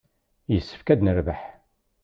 [0.53, 1.41] Yessefk ad nerbeḥ.